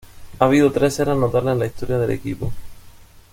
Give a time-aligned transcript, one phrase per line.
[0.39, 2.51] Ha habido tres eras notables en la historia del equipo.